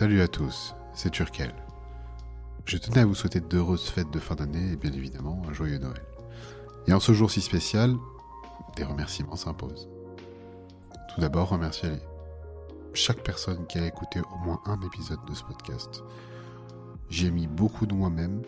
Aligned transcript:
Salut 0.00 0.22
à 0.22 0.28
tous, 0.28 0.74
c'est 0.94 1.10
Turkel. 1.10 1.52
Je 2.64 2.78
tenais 2.78 3.00
à 3.00 3.04
vous 3.04 3.14
souhaiter 3.14 3.40
d'heureuses 3.40 3.90
fêtes 3.90 4.10
de 4.10 4.18
fin 4.18 4.34
d'année 4.34 4.72
et 4.72 4.76
bien 4.76 4.92
évidemment 4.94 5.42
un 5.46 5.52
joyeux 5.52 5.76
Noël. 5.76 6.00
Et 6.86 6.94
en 6.94 7.00
ce 7.00 7.12
jour 7.12 7.30
si 7.30 7.42
spécial, 7.42 7.94
des 8.76 8.84
remerciements 8.84 9.36
s'imposent. 9.36 9.90
Tout 11.14 11.20
d'abord, 11.20 11.50
remercier 11.50 11.90
chaque 12.94 13.22
personne 13.22 13.66
qui 13.66 13.78
a 13.78 13.86
écouté 13.86 14.20
au 14.20 14.38
moins 14.38 14.62
un 14.64 14.80
épisode 14.80 15.22
de 15.28 15.34
ce 15.34 15.44
podcast. 15.44 16.02
J'ai 17.10 17.32
mis 17.32 17.48
beaucoup 17.48 17.86
de 17.86 17.94
moi-même. 17.94 18.42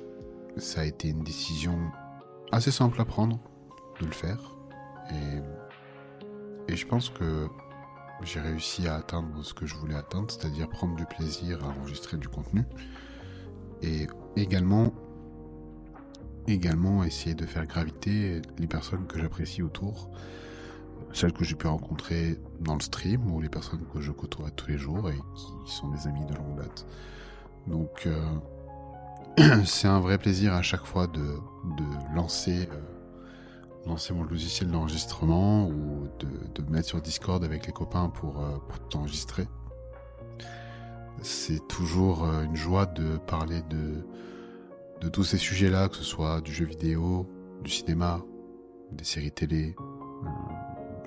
Ça 0.57 0.83
a 0.83 0.85
été 0.85 1.09
une 1.09 1.25
décision 1.25 1.77
assez 2.53 2.71
simple 2.71 3.01
à 3.01 3.05
prendre 3.05 3.41
de 4.01 4.07
le 4.07 4.13
faire. 4.13 4.57
Et, 5.11 6.75
je 6.75 6.87
pense 6.87 7.11
que 7.11 7.49
j'ai 8.23 8.41
réussi 8.41 8.87
à 8.87 8.95
atteindre 8.95 9.45
ce 9.45 9.53
que 9.53 9.67
je 9.67 9.75
voulais 9.75 9.97
atteindre, 9.97 10.31
c'est-à-dire 10.31 10.69
prendre 10.69 10.95
du 10.95 11.05
plaisir 11.05 11.63
à 11.65 11.69
enregistrer 11.69 12.17
du 12.17 12.29
contenu 12.29 12.65
et 13.83 14.07
également 14.37 14.93
également 16.47 17.05
essayer 17.05 17.35
de 17.35 17.45
faire 17.45 17.67
graviter 17.67 18.41
les 18.59 18.67
personnes 18.67 19.07
que 19.07 19.19
j'apprécie 19.19 19.63
autour, 19.63 20.09
celles 21.13 21.33
que 21.33 21.45
j'ai 21.45 21.57
pu 21.57 21.67
rencontrer 21.67 22.39
dans 22.61 22.75
le 22.75 22.81
stream 22.81 23.31
ou 23.31 23.41
les 23.41 23.49
personnes 23.49 23.85
que 23.93 24.01
je 24.01 24.13
côtoie 24.13 24.51
tous 24.51 24.69
les 24.69 24.79
jours 24.79 25.11
et 25.11 25.17
qui 25.67 25.73
sont 25.73 25.89
des 25.89 26.07
amis 26.07 26.25
de 26.25 26.35
longue 26.35 26.57
date. 26.57 26.87
Donc 27.67 28.07
euh, 28.07 28.21
c'est 29.65 29.89
un 29.89 30.01
vrai 30.01 30.19
plaisir 30.19 30.53
à 30.53 30.63
chaque 30.63 30.85
fois 30.85 31.07
de, 31.07 31.21
de 31.21 32.15
lancer 32.15 32.69
euh, 32.71 32.93
lancer 33.87 34.13
mon 34.13 34.25
logiciel 34.25 34.71
d'enregistrement 34.71 35.67
ou 35.67 36.09
de, 36.19 36.63
mettre 36.71 36.89
sur 36.89 37.01
Discord 37.01 37.43
avec 37.43 37.67
les 37.67 37.73
copains 37.73 38.09
pour, 38.09 38.41
euh, 38.41 38.59
t'enregistrer. 38.91 39.47
C'est 41.23 41.67
toujours 41.69 42.25
euh, 42.25 42.45
une 42.45 42.57
joie 42.57 42.87
de 42.87 43.17
parler 43.19 43.63
de, 43.69 44.07
de 45.01 45.09
tous 45.09 45.25
ces 45.25 45.39
sujets-là, 45.39 45.89
que 45.89 45.97
ce 45.97 46.05
soit 46.05 46.41
du 46.41 46.53
jeu 46.53 46.65
vidéo, 46.65 47.27
du 47.63 47.71
cinéma, 47.71 48.21
des 48.93 49.05
séries 49.05 49.33
télé, 49.33 49.75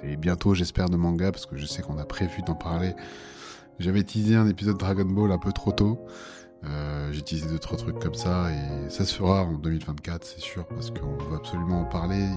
et 0.04 0.18
bientôt 0.18 0.54
j'espère 0.54 0.90
de 0.90 0.98
manga, 0.98 1.32
parce 1.32 1.46
que 1.46 1.58
je 1.58 1.66
sais 1.66 1.82
qu'on 1.82 1.98
a 1.98 2.06
prévu 2.06 2.42
d'en 2.42 2.56
parler. 2.56 2.94
J'avais 3.80 4.04
teasé 4.04 4.36
un 4.36 4.48
épisode 4.48 4.78
Dragon 4.78 5.06
Ball 5.06 5.32
un 5.32 5.38
peu 5.38 5.52
trop 5.52 5.72
tôt, 5.72 6.06
euh, 6.64 7.12
j'ai 7.12 7.20
utilisé 7.20 7.48
d'autres 7.48 7.76
trucs 7.76 8.00
comme 8.00 8.16
ça 8.16 8.50
et 8.52 8.90
ça 8.90 9.06
se 9.06 9.16
fera 9.16 9.44
en 9.44 9.54
2024, 9.54 10.24
c'est 10.24 10.42
sûr, 10.42 10.66
parce 10.68 10.90
qu'on 10.90 11.16
veut 11.18 11.36
absolument 11.36 11.82
en 11.82 11.86
parler. 11.86 12.28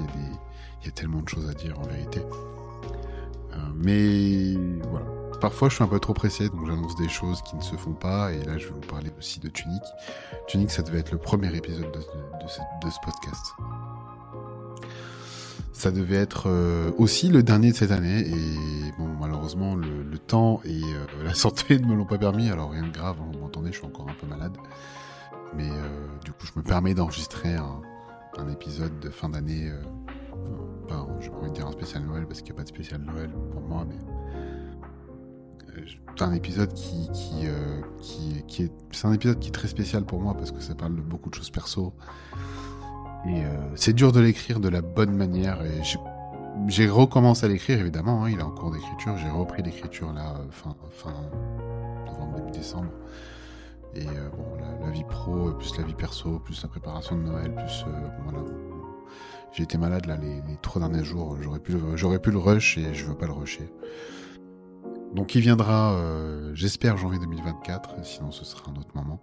Il 0.83 0.87
y, 0.87 0.89
a 0.89 0.93
tellement 0.93 1.23
de 1.23 1.29
choses 1.29 1.49
à 1.49 1.55
dire 1.55 1.79
en 1.79 1.85
vérité. 1.85 2.21
Euh, 2.21 3.57
mais 3.75 4.55
voilà. 4.91 5.07
Parfois, 5.41 5.69
je 5.69 5.77
suis 5.77 5.85
un 5.85 5.89
peu 5.89 6.01
trop 6.01 6.15
pressé, 6.15 6.49
donc 6.49 6.67
j'annonce 6.67 6.97
des 6.97 7.09
choses 7.09 7.43
qui 7.43 7.57
ne 7.57 7.63
se 7.63 7.77
font 7.77 7.93
pas. 7.93 8.33
Et 8.33 8.43
là, 8.45 8.59
je 8.59 8.67
vais 8.67 8.73
vous 8.73 8.81
parler 8.81 9.11
aussi 9.19 9.39
de 9.41 9.49
Tunic. 9.49 9.83
Tunic, 10.49 10.71
ça 10.71 10.83
devait 10.83 10.99
être 10.99 11.13
le 11.13 11.19
premier 11.19 11.55
épisode 11.55 11.91
de, 11.93 12.49
ce, 12.49 12.99
podcast. 13.05 13.55
Ça 15.73 15.93
devait 15.93 16.17
être 16.17 16.49
euh, 16.49 16.91
aussi 16.99 17.29
le 17.29 17.45
dernier 17.45 17.71
de 17.71 17.77
cette 17.77 17.93
année. 17.93 18.29
Et 18.29 18.93
bon, 18.99 19.09
malheureusement, 19.21 19.77
le, 19.77 20.19
temps 20.19 20.61
et 20.65 20.81
la 21.23 21.35
santé 21.35 21.79
ne 21.79 21.87
me 21.87 21.95
l'ont 21.95 22.05
pas 22.05 22.19
permis. 22.19 22.51
Alors, 22.51 22.73
rien 22.73 22.83
de 22.83 22.93
grave. 22.93 23.17
Hein 23.21 23.38
je 23.67 23.73
suis 23.73 23.87
encore 23.87 24.09
un 24.09 24.15
peu 24.15 24.27
malade. 24.27 24.57
Mais 25.55 25.69
euh, 25.69 26.07
du 26.25 26.33
coup, 26.33 26.47
je 26.47 26.59
me 26.59 26.65
permets 26.65 26.95
d'enregistrer 26.95 27.55
un, 27.55 27.83
épisode 28.53 29.01
de 29.01 29.11
fin 29.11 29.29
d'année. 29.29 29.69
Euh, 29.69 29.83
enfin, 30.85 31.09
je 31.21 31.29
pourrais 31.29 31.51
dire 31.51 31.67
un 31.67 31.73
spécial 31.73 32.05
Noël 32.05 32.25
parce 32.27 32.41
qu'il 32.41 32.53
n'y 32.53 32.57
a 32.57 32.59
pas 32.59 32.63
de 32.63 32.69
spécial 32.69 33.01
Noël 33.01 33.31
pour 33.53 33.63
moi, 33.63 33.85
mais 33.89 33.97
euh, 35.77 35.85
un 36.21 36.33
épisode 36.33 36.73
qui 36.73 37.09
qui, 37.13 37.47
qui, 38.47 38.63
est 38.63 38.73
c'est 38.93 39.07
un 39.07 39.13
épisode 39.13 39.39
qui 39.39 39.49
est 39.49 39.53
très 39.53 39.69
spécial 39.69 40.05
pour 40.05 40.21
moi 40.21 40.35
parce 40.35 40.51
que 40.51 40.61
ça 40.61 40.75
parle 40.75 40.97
de 40.97 41.01
beaucoup 41.01 41.31
de 41.31 41.35
choses 41.35 41.51
perso 41.51 41.93
et 43.27 43.43
c'est 43.77 43.93
dur 43.93 44.11
de 44.11 44.19
l'écrire 44.19 44.59
de 44.59 44.69
la 44.69 44.81
bonne 44.81 45.15
manière 45.15 45.61
j'ai 46.67 46.89
recommencé 46.89 47.47
à 47.47 47.49
l'écrire 47.49 47.79
évidemment 47.79 48.25
hein, 48.25 48.31
il 48.31 48.41
est 48.41 48.43
en 48.43 48.51
cours 48.51 48.73
d'écriture 48.73 49.17
j'ai 49.17 49.31
repris 49.31 49.63
l'écriture 49.63 50.13
là 50.13 50.41
fin 50.51 50.75
fin 50.91 51.15
novembre 52.07 52.39
début 52.39 52.51
décembre 52.51 52.91
et 53.99 54.07
euh, 54.07 54.29
bon, 54.37 54.47
la, 54.81 54.91
vie 54.91 55.05
pro, 55.05 55.53
plus 55.53 55.77
la 55.77 55.85
vie 55.85 55.95
perso, 55.95 56.39
plus 56.39 56.63
la 56.63 56.69
préparation 56.69 57.17
de 57.17 57.23
Noël, 57.23 57.55
plus 57.55 57.85
euh, 57.87 58.09
voilà. 58.25 58.45
J'ai 59.53 59.63
été 59.63 59.79
malade 59.79 60.07
là 60.07 60.17
les, 60.17 60.43
trois 60.63 60.81
derniers 60.81 61.05
jours. 61.05 61.37
J'aurais 61.41 61.59
pu, 61.59 61.75
j'aurais 61.95 62.19
pu 62.19 62.31
le 62.31 62.39
rush 62.39 62.79
et 62.79 62.95
je 62.95 63.07
veux 63.07 63.15
pas 63.15 63.27
le 63.27 63.33
rusher. 63.33 63.73
Donc 65.15 65.35
il 65.35 65.41
viendra, 65.41 65.95
euh, 65.95 66.55
j'espère 66.55 66.97
janvier 66.97 67.19
2024. 67.19 68.05
Sinon 68.05 68.31
ce 68.31 68.45
sera 68.45 68.71
un 68.71 68.79
autre 68.79 68.95
moment. 68.95 69.21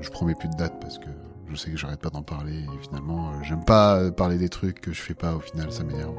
je 0.00 0.10
promets 0.10 0.34
plus 0.34 0.48
de 0.48 0.54
date 0.54 0.80
parce 0.80 0.98
que 0.98 1.08
je 1.48 1.56
sais 1.56 1.70
que 1.70 1.76
j'arrête 1.76 2.00
pas 2.00 2.10
d'en 2.10 2.22
parler 2.22 2.60
et 2.60 2.78
finalement 2.82 3.42
j'aime 3.42 3.64
pas 3.64 4.10
parler 4.12 4.38
des 4.38 4.48
trucs 4.48 4.80
que 4.80 4.92
je 4.92 5.00
fais 5.00 5.14
pas. 5.14 5.34
Au 5.34 5.40
final 5.40 5.72
ça 5.72 5.82
m'énerve. 5.82 6.16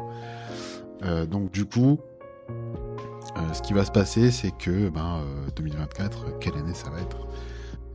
donc 1.29 1.51
du 1.51 1.65
coup, 1.65 1.99
euh, 3.35 3.53
ce 3.53 3.61
qui 3.61 3.73
va 3.73 3.83
se 3.85 3.91
passer, 3.91 4.31
c'est 4.31 4.51
que 4.51 4.89
ben, 4.89 5.21
2024, 5.55 6.25
euh, 6.25 6.31
quelle 6.39 6.55
année 6.55 6.73
ça 6.73 6.89
va 6.89 6.99
être? 7.01 7.17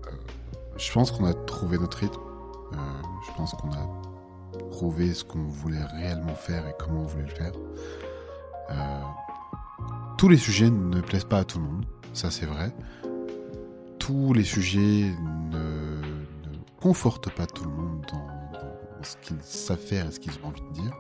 Euh, 0.07 0.11
Je 0.77 0.93
pense 0.93 1.11
qu'on 1.11 1.25
a 1.25 1.35
trouvé 1.35 1.79
notre 1.79 1.99
rythme. 1.99 2.21
je 3.27 3.33
pense 3.37 3.53
qu'on 3.53 3.73
a 3.73 3.89
trouvé 4.71 5.15
ce 5.15 5.25
qu'on 5.25 5.45
voulait 5.45 5.85
réellement 5.97 6.35
faire 6.35 6.67
et 6.67 6.75
comment 6.79 7.03
on 7.03 7.07
voulait 7.07 7.29
le 7.29 7.35
faire. 7.35 7.53
tous 10.19 10.29
les 10.29 10.37
sujets 10.37 10.71
ne 10.71 11.01
plaisent 11.01 11.25
pas 11.25 11.39
à 11.39 11.45
tout 11.45 11.59
le 11.59 11.65
monde, 11.65 11.87
ça 12.13 12.31
c'est 12.31 12.47
vrai. 12.47 12.73
Tous 13.99 14.33
les 14.33 14.45
sujets 14.45 15.13
ne, 15.51 16.01
confortent 16.81 17.31
pas 17.31 17.47
tout 17.47 17.65
le 17.65 17.71
monde 17.71 18.05
dans, 18.13 18.59
dans 18.59 19.03
ce 19.03 19.17
qu'ils 19.19 19.41
savent 19.43 19.79
faire 19.79 20.07
et 20.07 20.11
ce 20.11 20.19
qu'ils 20.21 20.33
ont 20.43 20.49
envie 20.49 20.63
de 20.63 20.73
dire. 20.73 20.93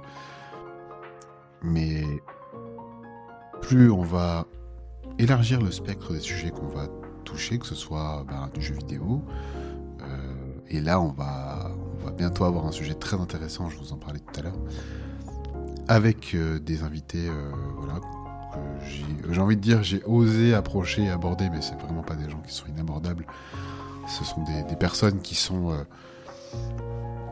Mais 1.62 2.04
plus 3.62 3.90
on 3.90 4.02
va 4.02 4.46
élargir 5.18 5.62
le 5.62 5.70
spectre 5.70 6.12
des 6.12 6.20
sujets 6.20 6.50
qu'on 6.50 6.68
va 6.68 6.88
toucher, 7.24 7.58
que 7.58 7.66
ce 7.66 7.74
soit 7.74 8.24
bah, 8.28 8.50
du 8.52 8.60
jeu 8.60 8.74
vidéo. 8.74 9.24
Euh, 10.02 10.06
et 10.68 10.80
là, 10.80 11.00
on 11.00 11.12
va, 11.12 11.70
bientôt 12.18 12.44
avoir 12.44 12.66
un 12.66 12.72
sujet 12.72 12.94
très 12.94 13.18
intéressant, 13.18 13.70
je 13.70 13.78
vous 13.78 13.92
en 13.92 13.96
parlais 13.96 14.18
tout 14.18 14.40
à 14.40 14.42
l'heure, 14.42 14.58
avec 15.88 16.34
euh, 16.34 16.58
des 16.58 16.82
invités, 16.82 17.28
euh, 17.28 17.50
voilà, 17.76 18.00
j'ai 19.30 19.40
envie 19.40 19.56
de 19.56 19.62
dire, 19.62 19.82
j'ai 19.82 20.02
osé 20.04 20.52
approcher 20.52 21.04
et 21.04 21.10
aborder, 21.10 21.48
mais 21.48 21.62
c'est 21.62 21.80
vraiment 21.80 22.02
pas 22.02 22.16
des 22.16 22.28
gens 22.28 22.40
qui 22.46 22.52
sont 22.52 22.66
inabordables. 22.66 23.26
Ce 24.08 24.24
sont 24.24 24.44
des, 24.68 24.76
personnes 24.76 25.20
qui 25.20 25.36
sont 25.36 25.72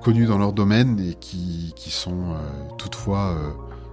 connues 0.03 0.27
dans 0.27 0.39
leur 0.39 0.53
domaine 0.53 0.99
et 1.01 1.15
qui 1.15 1.91
sont 1.91 2.37
toutefois 2.79 3.37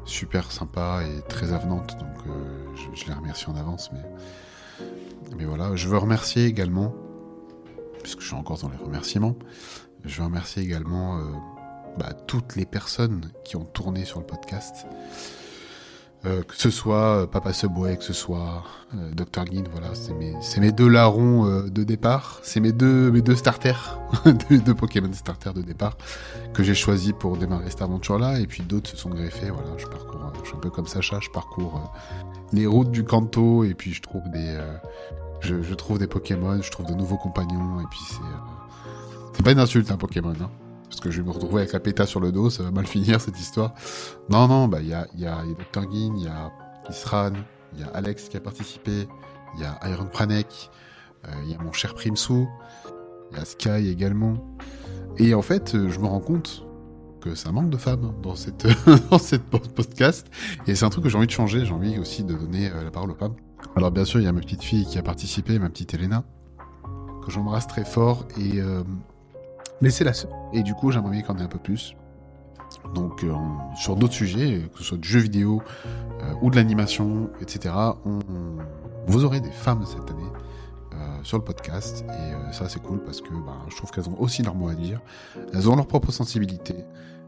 super 0.07 0.51
sympa 0.51 1.01
et 1.03 1.21
très 1.27 1.53
avenante, 1.53 1.97
donc 1.99 2.27
euh, 2.27 2.75
je, 2.93 3.05
les 3.05 3.13
remercie 3.13 3.47
en 3.49 3.55
avance. 3.55 3.91
Mais, 3.91 4.85
mais 5.37 5.45
voilà, 5.45 5.75
je 5.75 5.87
veux 5.87 5.97
remercier 5.97 6.45
également, 6.45 6.95
puisque 8.01 8.21
je 8.21 8.27
suis 8.27 8.35
encore 8.35 8.57
dans 8.57 8.69
les 8.69 8.77
remerciements, 8.77 9.35
je 10.05 10.17
veux 10.17 10.25
remercier 10.25 10.63
également 10.63 11.19
euh, 11.19 11.23
bah, 11.97 12.13
toutes 12.13 12.55
les 12.55 12.65
personnes 12.65 13.31
qui 13.43 13.57
ont 13.57 13.65
tourné 13.65 14.05
sur 14.05 14.19
le 14.19 14.25
podcast. 14.25 14.87
Euh, 16.25 16.41
que 16.41 16.55
ce 16.55 16.71
soit 16.71 17.29
Papa 17.31 17.53
Subway, 17.53 17.95
que 17.95 18.03
ce 18.03 18.13
soit 18.13 18.63
Dr. 19.13 19.45
Gin, 19.45 19.67
voilà, 19.71 19.89
c'est 19.93 20.59
mes, 20.59 20.71
deux 20.71 20.87
larrons 20.87 21.45
de 21.67 21.83
départ, 21.83 22.39
c'est 22.41 22.59
mes 22.59 22.71
deux, 22.71 23.11
mes 23.11 23.35
starters, 23.35 23.99
deux, 24.49 24.73
Pokémon 24.73 25.13
starters 25.13 25.53
de 25.53 25.61
départ 25.61 25.95
que 26.53 26.63
j'ai 26.63 26.73
choisi 26.73 27.13
pour 27.13 27.37
démarrer 27.37 27.69
cette 27.69 27.83
aventure-là, 27.83 28.39
et 28.39 28.47
puis 28.47 28.63
d'autres 28.63 28.89
se 28.89 28.97
sont 28.97 29.09
greffés, 29.09 29.51
voilà, 29.51 29.77
je 29.77 29.85
parcours, 29.85 30.33
je 30.41 30.47
suis 30.47 30.57
un 30.57 30.59
peu 30.59 30.71
comme 30.71 30.87
Sacha, 30.87 31.19
je 31.21 31.29
parcours 31.29 31.93
les 32.51 32.65
routes 32.65 32.91
du 32.91 33.03
Kanto, 33.03 33.63
et 33.63 33.75
puis 33.75 33.93
je 33.93 34.01
trouve 34.01 34.23
des, 34.31 34.57
trouve 35.77 35.99
des 35.99 36.07
Pokémon, 36.07 36.59
je 36.61 36.71
trouve 36.71 36.87
de 36.87 36.95
nouveaux 36.95 37.17
compagnons, 37.17 37.79
et 37.79 37.85
puis 37.91 37.99
c'est, 38.09 39.33
c'est 39.33 39.43
pas 39.43 39.51
une 39.51 39.59
insulte 39.59 39.91
un 39.91 39.97
Pokémon, 39.97 40.33
hein 40.41 40.49
parce 40.89 40.99
que 41.01 41.11
je 41.11 41.21
vais 41.21 41.27
me 41.27 41.31
retrouver 41.31 41.61
avec 41.61 41.73
la 41.73 41.79
péta 41.79 42.05
sur 42.05 42.19
le 42.19 42.31
dos, 42.31 42.49
ça 42.49 42.63
va 42.63 42.71
mal 42.71 42.87
finir 42.87 43.19
cette 43.21 43.39
histoire. 43.39 43.73
Non, 44.29 44.47
non, 44.47 44.67
bah 44.67 44.79
il 44.81 44.87
y 44.87 44.93
a, 44.93 45.07
y, 45.17 45.25
a, 45.25 45.43
Dr. 45.43 45.83
Il 45.91 46.17
y 46.23 46.27
a 46.27 46.51
Isran, 46.89 47.33
il 47.73 47.81
y 47.81 47.83
a 47.83 47.87
Alex 47.87 48.29
qui 48.29 48.37
a 48.37 48.39
participé, 48.39 49.07
il 49.55 49.61
y 49.61 49.63
a 49.65 49.79
Iron 49.89 50.05
Pranek, 50.05 50.69
euh, 51.25 51.31
il 51.43 51.51
y 51.51 51.55
a 51.55 51.57
mon 51.57 51.73
cher 51.73 51.93
Primsou, 51.93 52.47
il 53.31 53.37
y 53.37 53.41
a 53.41 53.45
Sky 53.45 53.89
également. 53.89 54.37
Et 55.17 55.33
en 55.33 55.41
fait, 55.41 55.75
euh, 55.75 55.89
je 55.89 55.99
me 55.99 56.05
rends 56.05 56.19
compte 56.19 56.63
que 57.19 57.35
ça 57.35 57.51
manque 57.51 57.69
de 57.69 57.77
femmes 57.77 58.13
dans 58.21 58.35
cette, 58.35 58.67
dans 59.09 59.17
cette 59.17 59.43
podcast. 59.43 60.27
Et 60.67 60.75
c'est 60.75 60.85
un 60.85 60.89
truc 60.89 61.03
que 61.03 61.09
j'ai 61.09 61.17
envie 61.17 61.27
de 61.27 61.31
changer, 61.31 61.65
j'ai 61.65 61.73
envie 61.73 61.97
aussi 61.99 62.23
de 62.23 62.33
donner 62.33 62.69
euh, 62.69 62.83
la 62.83 62.91
parole 62.91 63.11
aux 63.11 63.15
femmes. 63.15 63.35
Alors 63.75 63.91
bien 63.91 64.05
sûr, 64.05 64.19
il 64.19 64.23
y 64.23 64.27
a 64.27 64.31
ma 64.31 64.41
petite 64.41 64.63
fille 64.63 64.85
qui 64.85 64.97
a 64.97 65.03
participé, 65.03 65.59
ma 65.59 65.69
petite 65.69 65.93
Elena 65.93 66.23
que 67.25 67.31
j'embrasse 67.31 67.67
très 67.67 67.83
fort. 67.83 68.25
Et, 68.39 68.61
mais 69.81 69.89
c'est 69.89 70.03
la 70.03 70.13
seule. 70.13 70.31
Et 70.53 70.63
du 70.63 70.73
coup, 70.73 70.91
j'aimerais 70.91 71.11
bien 71.11 71.21
qu'on 71.21 71.37
ait 71.37 71.43
un 71.43 71.47
peu 71.47 71.59
plus. 71.59 71.95
Donc, 72.93 73.25
sur 73.75 73.95
d'autres 73.95 74.13
sujets, 74.13 74.61
que 74.73 74.79
ce 74.79 74.83
soit 74.83 74.97
du 74.97 75.07
jeu 75.07 75.19
vidéo 75.19 75.61
ou 76.41 76.49
de 76.49 76.55
l'animation, 76.55 77.29
etc., 77.41 77.73
vous 79.07 79.23
aurez 79.23 79.39
des 79.39 79.51
femmes 79.51 79.85
cette 79.85 80.09
année 80.09 80.29
sur 81.23 81.37
le 81.37 81.43
podcast. 81.43 82.05
Et 82.09 82.53
ça, 82.53 82.67
c'est 82.69 82.81
cool 82.81 83.03
parce 83.03 83.21
que 83.21 83.29
bah, 83.45 83.57
je 83.69 83.75
trouve 83.75 83.91
qu'elles 83.91 84.09
ont 84.09 84.19
aussi 84.19 84.43
leur 84.43 84.55
mot 84.55 84.69
à 84.69 84.75
dire. 84.75 84.99
Elles 85.53 85.69
ont 85.69 85.75
leur 85.75 85.87
propre 85.87 86.11
sensibilité. 86.11 86.75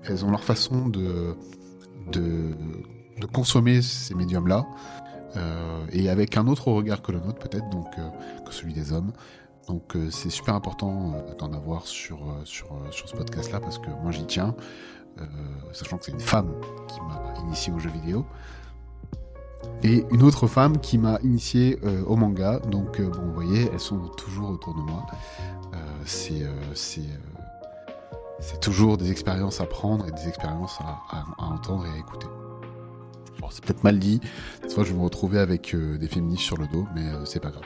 Elles 0.05 0.25
ont 0.25 0.31
leur 0.31 0.43
façon 0.43 0.87
de, 0.87 1.35
de, 2.11 2.55
consommer 3.33 3.81
ces 3.81 4.15
médiums-là. 4.15 4.65
Euh, 5.35 5.85
et 5.91 6.09
avec 6.09 6.37
un 6.37 6.47
autre 6.47 6.71
regard 6.71 7.03
que 7.03 7.11
le 7.11 7.19
nôtre 7.19 7.37
peut-être, 7.37 7.69
donc 7.69 7.87
euh, 7.99 8.09
que 8.45 8.53
celui 8.53 8.73
des 8.73 8.93
hommes. 8.93 9.11
Donc 9.69 9.95
euh, 9.95 10.09
c'est 10.11 10.29
super 10.29 10.55
important 10.55 11.23
d'en 11.37 11.53
avoir 11.53 11.87
sur, 11.87 12.19
sur, 12.43 12.67
sur 12.91 13.07
ce 13.07 13.15
podcast-là 13.15 13.61
parce 13.61 13.79
que 13.79 13.89
moi 14.01 14.11
j'y 14.11 14.25
tiens, 14.25 14.55
sachant 15.73 15.97
que 15.97 16.05
c'est 16.05 16.11
une 16.11 16.19
femme 16.19 16.51
qui 16.87 16.99
m'a 17.01 17.33
initié 17.45 17.71
aux 17.71 17.79
jeux 17.79 17.89
vidéo 17.91 18.25
et 19.83 20.05
une 20.11 20.23
autre 20.23 20.47
femme 20.47 20.79
qui 20.79 20.97
m'a 20.97 21.19
initié 21.23 21.77
au 22.07 22.15
manga. 22.15 22.59
Donc 22.59 23.01
bon, 23.01 23.21
vous 23.21 23.33
voyez, 23.33 23.69
elles 23.71 23.79
sont 23.79 23.99
toujours 24.17 24.49
autour 24.49 24.73
de 24.73 24.81
moi. 24.81 25.05
c'est 26.05 26.47
toujours 28.61 28.97
des 28.97 29.11
expériences 29.11 29.61
à 29.61 29.65
prendre 29.65 30.07
et 30.07 30.11
des 30.11 30.27
expériences 30.27 30.79
à, 30.81 31.25
entendre 31.37 31.85
et 31.85 31.89
à 31.89 31.97
écouter. 31.97 32.27
Bon, 33.39 33.47
c'est 33.49 33.63
peut-être 33.63 33.83
mal 33.83 33.99
dit. 33.99 34.19
Cette 34.61 34.73
fois, 34.73 34.83
je 34.83 34.91
vais 34.91 34.97
me 34.97 35.03
retrouver 35.03 35.39
avec 35.39 35.73
euh, 35.73 35.97
des 35.97 36.07
féministes 36.07 36.43
sur 36.43 36.57
le 36.57 36.67
dos, 36.67 36.87
mais 36.93 37.05
euh, 37.05 37.25
c'est 37.25 37.39
pas 37.39 37.51
grave. 37.51 37.63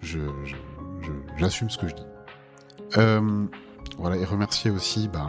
Je, 0.00 0.18
j'assume 1.44 1.70
ce 1.70 1.78
que 1.78 1.88
je 1.88 1.94
dis. 1.94 2.06
Euh, 2.96 3.46
voilà, 3.98 4.16
et 4.16 4.24
remercier 4.24 4.70
aussi 4.70 5.08
bah, 5.08 5.28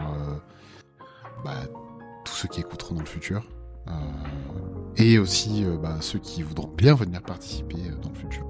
bah, 1.44 1.54
tous 2.24 2.34
ceux 2.34 2.48
qui 2.48 2.60
écouteront 2.60 2.94
dans 2.94 3.02
le 3.02 3.06
futur. 3.06 3.42
et 4.96 5.18
aussi 5.18 5.64
bah, 5.82 5.96
ceux 6.00 6.18
qui 6.18 6.42
voudront 6.42 6.68
bien 6.68 6.94
venir 6.94 7.22
participer 7.22 7.78
dans 8.02 8.10
le 8.10 8.14
futur. 8.14 8.46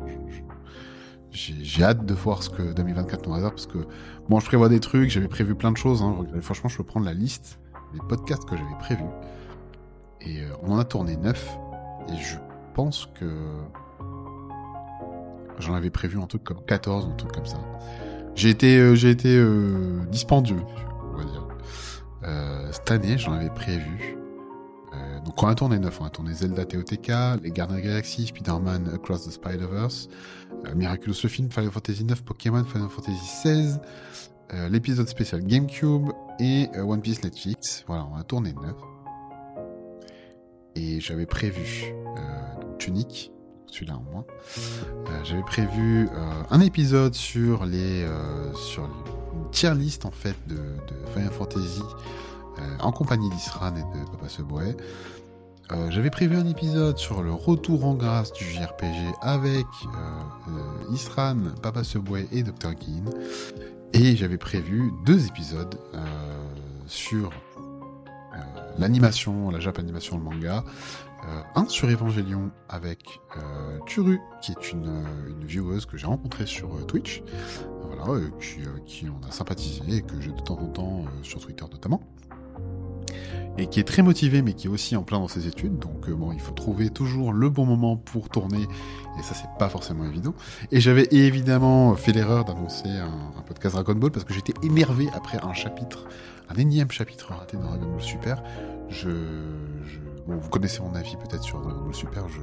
J'ai 1.37 1.85
hâte 1.85 2.07
de 2.07 2.15
voir 2.15 2.43
ce 2.43 2.49
que 2.49 2.73
2024 2.73 3.27
nous 3.27 3.35
réserve 3.35 3.53
parce 3.53 3.67
que 3.67 3.87
bon, 4.29 4.41
je 4.41 4.47
prévois 4.47 4.71
des 4.71 4.81
trucs, 4.81 5.11
j'avais 5.11 5.29
prévu 5.29 5.55
plein 5.55 5.71
de 5.71 5.77
choses. 5.77 6.03
Hein. 6.03 6.25
franchement, 6.41 6.71
je 6.71 6.79
peux 6.79 6.85
prendre 6.85 7.05
la 7.05 7.13
liste 7.13 7.59
des 7.93 8.01
podcasts 8.09 8.47
que 8.47 8.57
j'avais 8.57 8.79
prévus. 8.79 9.05
Et 10.23 10.41
euh, 10.41 10.49
on 10.63 10.73
en 10.73 10.79
a 10.79 10.85
tourné 10.85 11.17
9. 11.19 11.59
Et 12.09 12.17
je 12.17 12.37
pense 12.75 13.07
que 13.15 13.27
j'en 15.59 15.75
avais 15.75 15.91
prévu 15.91 16.19
un 16.19 16.27
truc 16.27 16.45
comme 16.45 16.65
14, 16.65 17.09
un 17.13 17.17
truc 17.17 17.33
comme 17.33 17.47
ça. 17.47 17.59
J'ai 18.35 18.51
été, 18.51 18.79
euh, 18.79 18.95
j'ai 18.95 19.11
été 19.11 19.37
euh, 19.37 20.05
dispendieux, 20.11 20.61
on 21.13 21.17
va 21.17 21.25
dire. 21.25 21.47
cette 22.73 22.91
année, 22.91 23.19
j'en 23.19 23.33
avais 23.33 23.51
prévu. 23.51 24.17
donc 25.25 25.43
on 25.43 25.47
a 25.47 25.55
tourné 25.55 25.79
9. 25.79 26.01
On 26.01 26.05
a 26.05 26.11
tourné 26.11 26.33
Zelda 26.35 26.65
TOTK, 26.65 27.43
Les 27.43 27.51
Gardiens 27.51 27.79
de 27.79 28.03
Spider-Man 28.03 28.91
Across 28.95 29.27
the 29.27 29.31
Spider-Verse, 29.31 30.09
Miraculous 30.75 31.17
le 31.23 31.29
film, 31.29 31.51
Final 31.51 31.71
Fantasy 31.71 32.05
9, 32.05 32.23
Pokémon, 32.23 32.65
Final 32.65 32.89
Fantasy 32.89 33.27
16, 33.43 33.81
l'épisode 34.71 35.09
spécial 35.09 35.43
GameCube 35.43 36.11
et 36.39 36.69
One 36.79 37.01
Piece 37.01 37.23
Netflix. 37.23 37.85
Voilà, 37.87 38.07
on 38.13 38.17
a 38.17 38.25
tourné 38.25 38.53
9 38.53 38.75
et 40.77 41.01
j'avais 41.01 41.27
prévu 41.27 41.95
euh, 42.17 42.77
Tunic, 42.79 43.33
celui-là 43.67 43.97
en 43.97 44.03
moins. 44.13 44.25
Euh, 44.59 45.25
j'avais 45.25 45.43
prévu 45.43 46.09
euh, 46.09 46.43
un 46.51 46.61
épisode 46.61 47.15
sur 47.15 47.65
les 47.65 48.05
euh, 48.05 48.53
sur 48.55 48.85
une 48.85 49.51
tier 49.51 49.75
list 49.75 50.05
en 50.05 50.11
fait 50.11 50.37
de, 50.47 50.55
de 50.57 51.07
Final 51.13 51.31
Fantasy 51.31 51.83
en 52.81 52.91
compagnie 52.91 53.29
d'Isran 53.29 53.75
et 53.77 53.83
de 53.83 54.11
Papa 54.11 54.31
Seboué. 54.31 54.75
j'avais 55.91 56.09
prévu 56.09 56.37
un 56.37 56.47
épisode 56.47 56.97
sur 56.97 57.23
le 57.23 57.31
retour 57.31 57.85
en 57.85 57.93
grâce 57.93 58.33
du 58.33 58.45
JRPG 58.45 59.13
avec 59.21 59.67
Isran, 60.91 61.37
Papa 61.63 61.85
Seboué 61.85 62.27
et 62.33 62.43
Dr. 62.43 62.75
Keane. 62.75 63.11
Et 63.93 64.17
j'avais 64.17 64.39
prévu 64.39 64.91
deux 65.05 65.27
épisodes 65.27 65.79
sur 66.87 67.31
l'animation, 68.79 69.51
la 69.51 69.61
Jap 69.61 69.79
animation, 69.79 70.17
le 70.17 70.25
manga. 70.25 70.65
Euh, 71.29 71.43
un 71.57 71.69
sur 71.69 71.89
Evangelion 71.89 72.51
avec 72.69 73.21
euh, 73.37 73.79
Turu, 73.87 74.21
qui 74.41 74.53
est 74.53 74.73
une, 74.73 74.87
euh, 74.87 75.31
une 75.31 75.45
vieweuse 75.45 75.85
que 75.85 75.97
j'ai 75.97 76.07
rencontrée 76.07 76.47
sur 76.47 76.87
Twitch, 76.87 77.23
voilà, 77.83 78.21
qui, 78.41 78.61
qui, 78.87 79.07
a 79.07 79.33
sympathisé 79.33 79.97
et 79.97 80.03
que 80.03 80.21
j'ai 80.21 80.31
de 80.31 80.41
temps 80.41 80.59
en 80.59 80.69
temps 80.69 81.05
sur 81.23 81.41
Twitter 81.41 81.65
notamment. 81.71 82.01
Et 83.59 83.69
qui 83.69 83.81
est 83.81 83.85
très 83.85 84.03
motivé, 84.03 84.43
mais 84.43 84.53
qui 84.53 84.67
est 84.67 84.71
aussi 84.71 84.97
en 84.97 85.03
plein 85.03 85.19
dans 85.19 85.29
ses 85.29 85.47
études. 85.47 85.79
Donc 85.79 86.11
bon, 86.11 86.33
il 86.33 86.41
faut 86.41 86.53
trouver 86.53 86.91
toujours 86.91 87.33
le 87.33 87.49
bon 87.49 87.65
moment 87.65 87.97
pour 87.97 88.29
tourner, 88.29 88.63
et 89.19 89.23
ça 89.23 89.35
c'est 89.35 89.49
pas 89.59 89.69
forcément 89.69 90.05
évident. 90.05 90.35
Et 90.73 90.81
j'avais 90.81 91.09
évidemment 91.11 91.95
fait 91.95 92.13
l'erreur 92.13 92.45
d'annoncer 92.45 92.89
un, 92.89 93.43
podcast 93.47 93.77
Dragon 93.77 93.95
Ball 93.95 94.11
parce 94.11 94.25
que 94.25 94.35
j'étais 94.35 94.55
émervé 94.63 95.09
après 95.15 95.39
un 95.43 95.53
chapitre 95.53 96.07
un 96.49 96.55
énième 96.57 96.91
chapitre 96.91 97.33
raté 97.33 97.57
dans 97.57 97.65
Dragon 97.65 97.91
Ball 97.93 98.03
Super. 98.03 98.43
Je, 98.89 99.11
Bon, 100.27 100.37
vous 100.37 100.49
connaissez 100.49 100.81
mon 100.81 100.95
avis 100.95 101.17
peut-être 101.17 101.43
sur 101.43 101.61
Dragon 101.61 101.83
Ball 101.83 101.95
Super. 101.95 102.29
Je... 102.29 102.41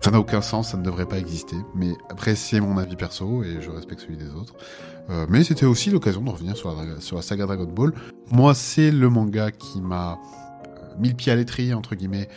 Ça 0.00 0.10
n'a 0.10 0.20
aucun 0.20 0.42
sens, 0.42 0.72
ça 0.72 0.76
ne 0.76 0.82
devrait 0.82 1.06
pas 1.06 1.18
exister. 1.18 1.56
Mais 1.74 1.94
après, 2.10 2.34
c'est 2.34 2.60
mon 2.60 2.76
avis 2.76 2.94
perso 2.94 3.42
et 3.42 3.62
je 3.62 3.70
respecte 3.70 4.02
celui 4.02 4.18
des 4.18 4.28
autres. 4.34 4.54
Euh, 5.10 5.26
mais 5.28 5.44
c'était 5.44 5.66
aussi 5.66 5.90
l'occasion 5.90 6.20
de 6.20 6.30
revenir 6.30 6.56
sur 6.56 6.74
la, 7.16 7.22
saga 7.22 7.46
Dragon 7.46 7.64
Ball. 7.64 7.92
Moi, 8.30 8.54
c'est 8.54 8.90
le 8.90 9.08
manga 9.08 9.50
qui 9.50 9.80
m'a 9.80 10.12
euh, 10.12 10.94
mis 10.98 11.08
le 11.08 11.14
pied 11.14 11.32
à 11.32 11.36
l'étrier, 11.36 11.74
entre 11.74 11.94
guillemets, 11.94 12.28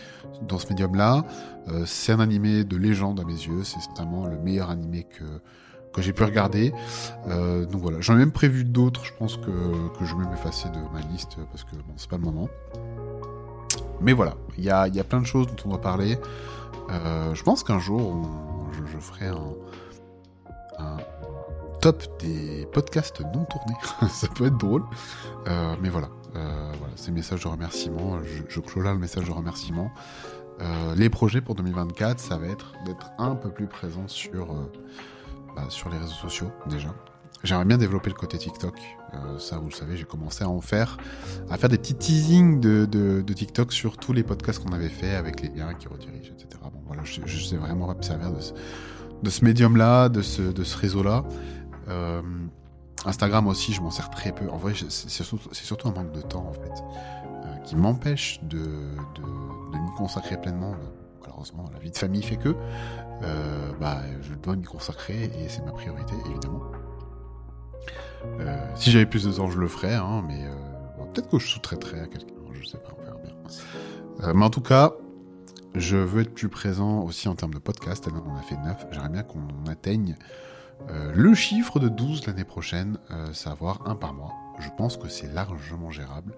dans 0.48 0.60
ce 0.60 0.70
médium-là. 0.70 1.26
Euh, 1.68 1.84
c'est 1.86 2.14
un 2.14 2.20
animé 2.20 2.64
de 2.64 2.78
légende 2.78 3.20
à 3.20 3.24
mes 3.24 3.34
yeux. 3.34 3.64
C'est 3.64 3.80
certainement 3.82 4.26
le 4.26 4.38
meilleur 4.38 4.70
animé 4.70 5.04
que, 5.04 5.26
que 5.94 6.02
j'ai 6.02 6.14
pu 6.14 6.24
regarder. 6.24 6.72
Donc 7.26 7.82
voilà, 7.82 8.00
j'en 8.02 8.16
ai 8.16 8.20
même 8.20 8.32
prévu 8.32 8.64
d'autres, 8.64 9.04
je 9.04 9.12
pense 9.18 9.36
que, 9.36 9.98
que 9.98 10.06
je 10.06 10.16
vais 10.16 10.24
même 10.24 10.34
effacer 10.34 10.70
de 10.70 10.80
ma 10.94 11.02
liste 11.12 11.38
parce 11.52 11.64
que 11.64 11.76
bon, 11.76 11.94
c'est 11.98 12.10
pas 12.10 12.18
le 12.18 12.24
moment. 12.24 12.48
Mais 14.00 14.14
voilà, 14.14 14.36
il 14.58 14.64
y 14.64 14.70
a, 14.70 14.88
y 14.88 15.00
a, 15.00 15.04
plein 15.04 15.20
de 15.20 15.26
choses 15.26 15.48
dont 15.48 15.56
on 15.66 15.70
va 15.70 15.80
parler. 15.80 16.18
Euh, 16.90 17.34
je 17.34 17.44
pense 17.44 17.64
qu'un 17.64 17.80
jour, 17.80 18.16
je, 18.72 18.98
ferai 18.98 19.28
un, 19.28 20.98
top 21.82 22.04
des 22.20 22.66
podcasts 22.74 23.22
non 23.22 23.46
tournés. 23.46 23.78
Ça 24.10 24.28
peut 24.28 24.48
être 24.48 24.58
drôle. 24.58 24.84
Euh, 25.48 25.76
mais 25.82 25.90
voilà, 25.90 26.10
euh, 26.36 26.72
voilà 26.80 26.94
ces 26.96 27.12
messages 27.12 27.44
de 27.44 27.48
remerciement. 27.48 28.20
Je, 28.50 28.60
clôt 28.60 28.82
là 28.82 28.94
le 28.94 29.00
message 29.00 29.26
de 29.26 29.32
remerciement. 29.32 29.92
Les 30.96 31.10
projets 31.10 31.42
pour 31.42 31.54
2024, 31.54 32.20
ça 32.20 32.38
va 32.38 32.48
être 32.48 32.74
d'être 32.84 33.12
un 33.20 33.36
peu 33.36 33.52
plus 33.52 33.68
présent 33.68 34.08
sur 34.08 34.56
bah, 35.56 35.66
sur 35.70 35.90
les 35.90 35.98
réseaux 35.98 36.16
sociaux 36.16 36.52
déjà. 36.66 36.90
J'aimerais 37.44 37.66
bien 37.66 37.78
développer 37.78 38.10
le 38.10 38.16
côté 38.16 38.38
TikTok. 38.38 38.74
Euh, 39.14 39.40
ça, 39.40 39.58
vous 39.58 39.68
le 39.68 39.74
savez, 39.74 39.96
j'ai 39.96 40.06
commencé 40.06 40.44
à 40.44 40.50
en 40.50 40.60
faire, 40.60 40.98
à 41.50 41.58
faire 41.58 41.70
des 41.70 41.78
petits 41.78 41.96
teasings 41.96 42.60
de, 42.60 43.22
TikTok 43.22 43.72
sur 43.72 43.98
tous 43.98 44.12
les 44.12 44.24
podcasts 44.24 44.64
qu'on 44.64 44.74
avait 44.74 44.90
fait 44.90 45.16
avec 45.16 45.42
les 45.42 45.50
liens 45.50 45.74
qui 45.74 45.88
redirigent, 45.88 46.32
etc. 46.32 46.48
Bon, 46.62 46.82
voilà, 46.88 47.04
je, 47.04 47.22
sais 47.40 47.56
vraiment 47.56 47.94
pas 47.94 48.02
servir 48.02 48.32
de 48.32 49.30
ce, 49.30 49.46
médium-là, 49.46 50.10
de 50.10 50.22
ce, 50.22 50.78
réseau-là. 50.78 51.24
Euh, 51.90 52.22
Instagram 53.06 53.48
aussi, 53.48 53.72
je 53.72 53.82
m'en 53.82 53.92
sers 53.92 54.10
très 54.10 54.32
peu. 54.32 54.50
En 54.50 54.58
vrai, 54.58 54.74
c'est 54.90 55.24
surtout, 55.24 55.88
un 55.88 55.92
manque 55.92 56.12
de 56.12 56.22
temps, 56.22 56.48
en 56.50 56.54
fait, 56.54 56.84
euh, 57.46 57.56
qui 57.64 57.76
m'empêche 57.76 58.40
de, 58.44 58.60
m'y 58.60 59.92
consacrer 59.96 60.42
pleinement. 60.42 60.76
Malheureusement, 61.22 61.66
la 61.72 61.80
vie 61.80 61.92
de 61.92 61.98
famille 61.98 62.24
fait 62.24 62.38
que. 62.38 62.56
Bah, 63.80 64.02
je 64.22 64.34
dois 64.34 64.56
m'y 64.56 64.66
consacrer 64.66 65.26
et 65.26 65.50
c'est 65.50 65.64
ma 65.64 65.72
priorité, 65.72 66.16
évidemment. 66.30 66.64
Euh, 68.40 68.56
si 68.76 68.92
j'avais 68.92 69.06
plus 69.06 69.24
de 69.24 69.32
temps, 69.32 69.50
je 69.50 69.58
le 69.58 69.68
ferais, 69.68 69.96
hein, 69.96 70.24
mais 70.28 70.46
euh, 70.46 71.06
peut-être 71.14 71.30
que 71.30 71.40
je 71.40 71.48
sous-traiterais 71.48 72.02
à 72.02 72.08
quelqu'un, 72.08 72.34
je 72.54 72.68
sais 72.68 72.78
pas, 72.78 72.90
on 72.98 73.04
verra 73.04 73.18
bien. 73.18 74.34
mais 74.34 74.46
en 74.46 74.50
tout 74.50 74.62
cas, 74.62 74.94
je 75.76 75.98
veux 75.98 76.22
être 76.22 76.34
plus 76.34 76.50
présent 76.50 77.02
aussi 77.02 77.28
en 77.28 77.36
termes 77.36 77.54
de 77.54 77.60
podcast. 77.60 78.08
on 78.12 78.36
a 78.36 78.42
fait 78.42 78.58
9. 78.58 78.88
J'aimerais 78.92 79.10
bien 79.10 79.24
qu'on 79.24 79.48
atteigne 79.70 80.16
le 81.14 81.34
chiffre 81.34 81.80
de 81.80 81.90
12 81.90 82.26
l'année 82.28 82.44
prochaine, 82.44 82.98
savoir 83.34 83.82
un 83.86 83.96
par 83.96 84.14
mois. 84.14 84.34
Je 84.60 84.70
pense 84.76 84.98
que 84.98 85.08
c'est 85.08 85.32
largement 85.34 85.92
gérable. 85.92 86.34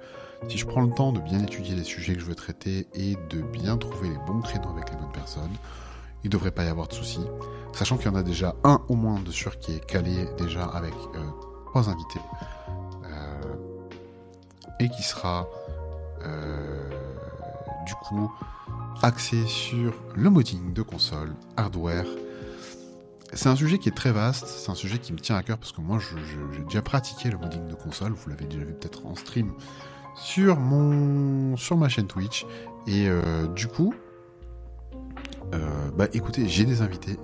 Si 0.50 0.58
je 0.58 0.66
prends 0.66 0.82
le 0.82 0.94
temps 0.94 1.12
de 1.12 1.20
bien 1.20 1.40
étudier 1.40 1.76
les 1.76 1.84
sujets 1.84 2.16
que 2.16 2.22
je 2.22 2.26
veux 2.26 2.36
traiter 2.36 2.88
et 2.94 3.18
de 3.30 3.42
bien 3.42 3.78
trouver 3.78 4.10
les 4.10 4.18
bons 4.28 4.42
créneaux 4.42 4.70
avec 4.70 4.90
les 4.90 4.98
bonnes 4.98 5.12
personnes, 5.12 5.56
il 6.24 6.28
ne 6.28 6.32
devrait 6.32 6.52
pas 6.52 6.64
y 6.64 6.68
avoir 6.68 6.88
de 6.88 6.94
soucis. 6.94 7.26
Sachant 7.74 7.98
qu'il 7.98 8.08
y 8.08 8.10
en 8.10 8.16
a 8.16 8.24
déjà 8.24 8.56
un 8.64 8.82
au 8.90 8.96
moins 8.96 9.20
de 9.20 9.32
sûr 9.32 9.58
qui 9.60 9.74
est 9.74 9.86
calé 9.86 10.26
déjà 10.38 10.66
avec 10.66 10.94
euh, 11.16 11.20
trois 11.70 11.90
invités. 11.90 12.20
Euh, 13.06 13.42
et 14.80 14.90
qui 14.90 15.04
sera 15.04 15.48
euh, 16.26 16.90
du 17.86 17.94
coup 17.96 18.32
axé 19.02 19.46
sur 19.46 19.94
le 20.16 20.30
modding 20.30 20.74
de 20.74 20.82
console, 20.82 21.34
hardware 21.58 22.06
c'est 23.32 23.48
un 23.48 23.56
sujet 23.56 23.78
qui 23.78 23.90
est 23.90 23.96
très 23.96 24.12
vaste, 24.12 24.48
c'est 24.48 24.72
un 24.72 24.76
sujet 24.76 24.98
qui 24.98 25.14
me 25.14 25.20
tient 25.20 25.36
à 25.36 25.44
cœur 25.44 25.60
parce 25.60 25.72
que 25.72 25.82
moi 25.82 26.00
j'ai 26.00 26.64
déjà 26.64 26.82
pratiqué 26.82 27.30
le 27.30 27.38
modding 27.38 27.68
de 27.68 27.76
console, 27.76 28.14
vous 28.14 28.28
l'avez 28.28 28.46
déjà 28.46 28.66
vu 28.66 28.74
peut-être 28.74 29.06
en 29.06 29.14
stream 29.14 29.54
sur, 30.16 30.60
mon, 30.60 31.56
sur 31.56 31.78
ma 31.78 31.90
chaîne 31.90 32.08
Twitch. 32.08 32.48
Et 32.88 33.08
euh, 33.08 33.46
du 33.50 33.68
coup, 33.68 33.94
bah 35.96 36.08
écoutez, 36.14 36.48
j'ai 36.48 36.66
des 36.66 36.82
invités. 36.82 37.20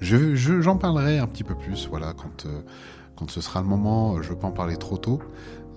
Je, 0.00 0.36
j'en 0.36 0.76
parlerai 0.76 1.18
un 1.18 1.26
petit 1.26 1.42
peu 1.42 1.56
plus, 1.56 1.88
voilà, 1.88 2.12
quand, 2.12 2.46
quand 3.18 3.30
ce 3.30 3.40
sera 3.40 3.60
le 3.60 3.66
moment. 3.66 4.22
Je 4.22 4.28
veux 4.30 4.38
pas 4.38 4.48
en 4.48 4.52
parler 4.52 4.76
trop 4.76 4.98
tôt. 4.98 5.20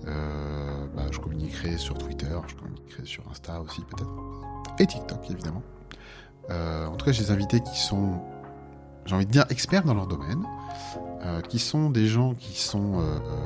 Bah, 0.06 1.04
je 1.12 1.20
communiquerai 1.20 1.78
sur 1.78 1.98
Twitter, 1.98 2.36
je 2.48 2.56
communiquerai 2.56 3.06
sur 3.06 3.24
Insta 3.30 3.62
aussi 3.62 3.82
peut-être. 3.82 4.10
Et 4.80 4.88
TikTok 4.88 5.30
évidemment. 5.30 5.64
en 6.50 6.96
tout 6.96 7.06
cas, 7.06 7.12
j'ai 7.12 7.24
des 7.24 7.32
invités 7.32 7.62
qui 7.62 7.80
sont 7.80 8.20
j'ai 9.06 9.16
envie 9.16 9.26
de 9.26 9.32
dire, 9.32 9.46
experts 9.50 9.84
dans 9.84 9.94
leur 9.94 10.08
domaine, 10.08 10.46
euh, 11.24 11.42
qui 11.42 11.60
sont 11.60 11.90
des 11.90 12.08
gens 12.08 12.34
qui 12.34 12.60
sont 12.60 13.00
euh, 13.00 13.02
euh, 13.02 13.40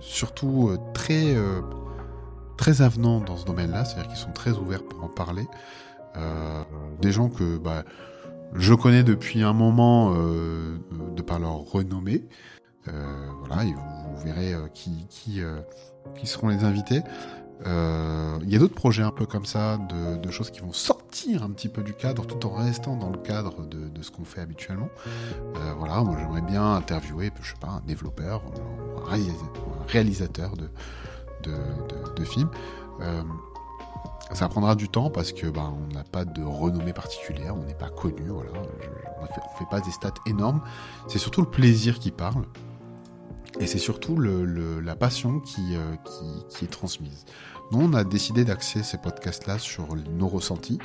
surtout 0.00 0.76
très, 0.94 1.34
très 2.56 2.82
avenants 2.82 3.20
dans 3.20 3.36
ce 3.36 3.44
domaine-là, 3.44 3.84
c'est-à-dire 3.84 4.08
qu'ils 4.08 4.18
sont 4.18 4.32
très 4.32 4.52
ouverts 4.52 4.84
pour 4.84 5.02
en 5.02 5.08
parler. 5.08 5.46
des 7.00 7.12
gens 7.12 7.28
que 7.28 7.58
bah, 7.58 7.82
je 8.54 8.74
connais 8.74 9.02
depuis 9.02 9.42
un 9.42 9.52
moment 9.52 10.14
de 10.14 11.22
par 11.22 11.38
leur 11.38 11.58
renommée. 11.58 12.24
voilà, 12.84 13.64
et 13.64 13.72
vous, 13.72 14.24
verrez 14.24 14.54
qui, 14.72 15.06
qui, 15.08 15.40
seront 16.26 16.48
les 16.48 16.64
invités. 16.64 17.02
Euh, 17.64 18.38
il 18.42 18.50
y 18.50 18.56
a 18.56 18.58
d'autres 18.58 18.74
projets 18.74 19.02
un 19.02 19.10
peu 19.10 19.24
comme 19.24 19.46
ça, 19.46 19.78
de, 19.78 20.30
choses 20.30 20.50
qui 20.50 20.60
vont 20.60 20.72
sortir 20.72 21.42
un 21.42 21.50
petit 21.50 21.68
peu 21.68 21.82
du 21.82 21.94
cadre 21.94 22.26
tout 22.26 22.46
en 22.46 22.52
restant 22.52 22.96
dans 22.96 23.10
le 23.10 23.18
cadre 23.18 23.64
de, 23.64 24.02
ce 24.02 24.10
qu'on 24.10 24.24
fait 24.24 24.40
habituellement. 24.40 24.88
Euh, 25.56 25.72
voilà, 25.78 26.02
moi 26.02 26.16
j'aimerais 26.18 26.42
bien 26.42 26.74
interviewer, 26.74 27.32
je 27.40 27.50
sais 27.50 27.56
un 27.66 27.80
développeur, 27.86 28.42
un 29.10 29.86
réalisateur 29.86 30.52
de, 30.56 30.68
de, 32.16 32.24
films. 32.24 32.50
Euh, 34.30 34.34
ça 34.34 34.48
prendra 34.48 34.74
du 34.74 34.88
temps 34.88 35.10
parce 35.10 35.32
que 35.32 35.46
bah, 35.46 35.72
on 35.72 35.94
n'a 35.94 36.04
pas 36.04 36.24
de 36.24 36.42
renommée 36.42 36.92
particulière, 36.92 37.54
on 37.56 37.64
n'est 37.64 37.74
pas 37.74 37.90
connu, 37.90 38.28
voilà. 38.28 38.50
on 39.18 39.22
ne 39.22 39.26
fait, 39.28 39.66
pas 39.70 39.80
des 39.80 39.90
stats 39.90 40.14
énormes. 40.26 40.60
C'est 41.08 41.18
surtout 41.18 41.42
le 41.42 41.50
plaisir 41.50 41.98
qui 41.98 42.10
parle. 42.10 42.44
Et 43.58 43.66
c'est 43.66 43.78
surtout 43.78 44.18
la 44.18 44.96
passion 44.96 45.40
qui, 45.40 45.76
qui, 46.50 46.64
est 46.66 46.68
transmise. 46.68 47.24
Nous, 47.72 47.80
on 47.80 47.94
a 47.94 48.04
décidé 48.04 48.44
d'axer 48.44 48.82
ces 48.82 48.98
podcasts-là 48.98 49.58
sur 49.58 49.88
nos 49.96 50.28
ressentis, 50.28 50.78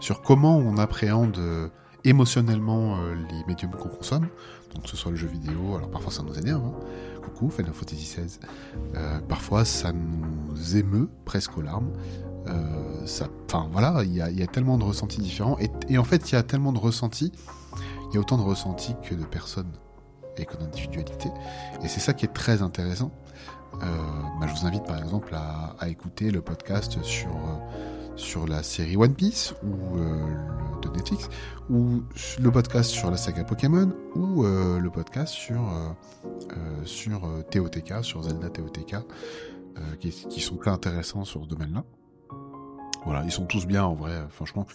sur 0.00 0.22
comment 0.22 0.56
on 0.56 0.78
appréhende 0.78 1.38
euh, 1.38 1.68
émotionnellement 2.04 2.98
euh, 2.98 3.14
les 3.30 3.44
médiums 3.46 3.72
qu'on 3.72 3.88
consomme, 3.88 4.28
donc 4.74 4.84
que 4.84 4.88
ce 4.88 4.96
soit 4.96 5.10
le 5.10 5.16
jeu 5.16 5.26
vidéo, 5.26 5.76
alors 5.76 5.90
parfois 5.90 6.12
ça 6.12 6.22
nous 6.22 6.38
énerve, 6.38 6.62
hein. 6.64 6.74
coucou 7.22 7.50
Final 7.50 7.72
Fantasy 7.72 8.16
XVI, 8.16 8.38
euh, 8.94 9.20
parfois 9.20 9.64
ça 9.64 9.92
nous 9.92 10.76
émeut 10.76 11.08
presque 11.24 11.56
aux 11.56 11.62
larmes, 11.62 11.90
enfin 12.46 13.68
voilà, 13.72 14.02
il 14.04 14.14
y 14.14 14.20
a, 14.20 14.46
tellement 14.46 14.76
de 14.76 14.84
ressentis 14.84 15.20
différents, 15.20 15.56
et, 15.88 15.98
en 15.98 16.04
fait 16.04 16.30
il 16.30 16.34
y 16.34 16.38
a 16.38 16.42
tellement 16.42 16.72
de 16.72 16.78
ressentis, 16.78 17.32
il 18.10 18.14
y 18.14 18.18
a 18.18 18.20
autant 18.20 18.36
de 18.36 18.42
ressentis 18.42 18.94
que 19.02 19.14
de 19.14 19.24
personnes 19.24 19.72
et 20.36 20.44
que 20.44 20.56
d'individualité, 20.56 21.30
et 21.82 21.88
c'est 21.88 22.00
ça 22.00 22.12
qui 22.12 22.26
est 22.26 22.34
très 22.34 22.60
intéressant, 22.60 23.12
euh, 23.82 23.86
bah, 24.40 24.46
je 24.46 24.60
vous 24.60 24.66
invite 24.66 24.84
par 24.84 24.98
exemple 24.98 25.34
à, 25.34 25.88
écouter 25.88 26.30
le 26.30 26.40
podcast 26.40 27.02
sur, 27.02 27.28
euh, 27.28 27.93
sur 28.16 28.46
la 28.46 28.62
série 28.62 28.96
One 28.96 29.14
Piece 29.14 29.54
ou 29.62 29.98
euh, 29.98 30.26
de 30.82 30.88
Netflix, 30.90 31.28
ou 31.70 32.02
le 32.40 32.50
podcast 32.50 32.90
sur 32.90 33.10
la 33.10 33.16
saga 33.16 33.44
Pokémon, 33.44 33.90
ou 34.14 34.44
le 34.44 34.88
podcast 34.90 35.32
sur, 35.32 35.62
sur 36.84 37.20
TOTK, 37.50 38.02
sur 38.02 38.22
Zelda 38.22 38.50
TOTK, 38.50 38.96
qui, 39.98 40.40
sont 40.40 40.56
très 40.56 40.70
intéressants 40.70 41.24
sur 41.24 41.42
ce 41.44 41.48
domaine-là. 41.48 41.84
Voilà, 43.06 43.22
ils 43.24 43.32
sont 43.32 43.46
tous 43.46 43.66
bien 43.66 43.82
en 43.84 43.94
vrai, 43.94 44.12
franchement. 44.28 44.66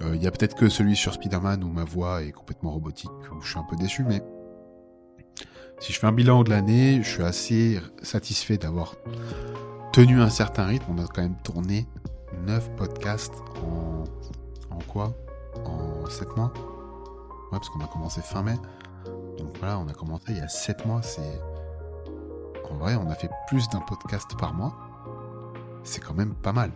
Il 0.00 0.22
y 0.22 0.26
a 0.26 0.30
peut-être 0.30 0.56
que 0.56 0.70
celui 0.70 0.96
sur 0.96 1.12
Spider-Man 1.12 1.62
où 1.62 1.68
ma 1.68 1.84
voix 1.84 2.22
est 2.22 2.32
complètement 2.32 2.70
robotique, 2.70 3.10
où 3.32 3.42
je 3.42 3.50
suis 3.50 3.58
un 3.58 3.66
peu 3.68 3.76
déçu, 3.76 4.04
mais 4.04 4.22
si 5.80 5.94
je 5.94 5.98
fais 5.98 6.06
un 6.06 6.12
bilan 6.12 6.44
de 6.44 6.50
l'année, 6.50 7.00
je 7.02 7.08
suis 7.08 7.22
assez 7.22 7.80
satisfait 8.02 8.58
d'avoir 8.58 8.96
tenu 9.92 10.20
un 10.20 10.28
certain 10.28 10.66
rythme. 10.66 10.84
On 10.90 11.02
a 11.02 11.06
quand 11.06 11.22
même 11.22 11.40
tourné 11.42 11.86
9 12.38 12.76
podcasts 12.76 13.34
en, 13.64 14.04
en 14.74 14.78
quoi? 14.88 15.14
En 15.64 16.06
7 16.08 16.36
mois? 16.36 16.52
Ouais, 16.54 17.58
parce 17.58 17.68
qu'on 17.70 17.80
a 17.80 17.86
commencé 17.86 18.20
fin 18.22 18.42
mai. 18.42 18.56
Donc 19.38 19.56
voilà, 19.58 19.78
on 19.78 19.88
a 19.88 19.92
commencé 19.92 20.24
il 20.28 20.36
y 20.36 20.40
a 20.40 20.48
7 20.48 20.86
mois. 20.86 21.02
C'est. 21.02 21.40
En 22.70 22.76
vrai, 22.76 22.94
on 22.94 23.10
a 23.10 23.14
fait 23.14 23.30
plus 23.48 23.68
d'un 23.68 23.80
podcast 23.80 24.36
par 24.38 24.54
mois. 24.54 24.76
C'est 25.82 26.00
quand 26.00 26.14
même 26.14 26.34
pas 26.34 26.52
mal. 26.52 26.70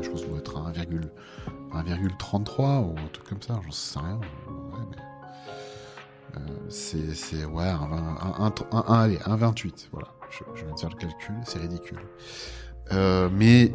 je 0.00 0.08
pense 0.08 0.22
qu'on 0.22 0.30
doit 0.30 0.38
être 0.38 0.56
à 0.56 1.82
1,33 1.82 2.84
ou 2.84 2.94
un 2.98 3.08
truc 3.12 3.28
comme 3.28 3.42
ça, 3.42 3.60
j'en 3.62 3.70
sais 3.70 3.98
rien. 3.98 4.20
Euh, 6.36 6.40
c'est 6.68 7.44
ouais, 7.44 7.68
un, 7.68 8.52
un, 8.72 8.80
allez, 8.88 9.18
un 9.26 9.36
28, 9.36 9.90
voilà. 9.92 10.08
Je, 10.30 10.44
je, 10.54 10.64
viens 10.64 10.74
de 10.74 10.80
faire 10.80 10.88
le 10.90 10.96
calcul, 10.96 11.34
c'est 11.44 11.58
ridicule. 11.58 11.98
Euh, 12.92 13.28
mais 13.30 13.74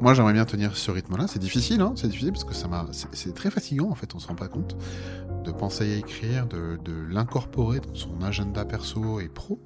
moi, 0.00 0.14
j'aimerais 0.14 0.32
bien 0.32 0.44
tenir 0.44 0.76
ce 0.76 0.90
rythme-là. 0.90 1.26
C'est 1.28 1.38
difficile, 1.38 1.80
hein 1.80 1.92
c'est 1.96 2.08
difficile 2.08 2.32
parce 2.32 2.44
que 2.44 2.54
ça 2.54 2.68
m'a, 2.68 2.86
c'est 2.92 3.34
très 3.34 3.50
fatigant 3.50 3.90
en 3.90 3.94
fait. 3.94 4.14
On 4.14 4.18
se 4.18 4.28
rend 4.28 4.34
pas 4.34 4.48
compte 4.48 4.76
de 5.44 5.52
penser 5.52 5.94
à 5.94 5.96
écrire, 5.96 6.46
de, 6.46 6.78
de 6.84 6.92
l'incorporer 7.10 7.80
dans 7.80 7.94
son 7.94 8.22
agenda 8.22 8.64
perso 8.64 9.20
et 9.20 9.28
pro. 9.28 9.60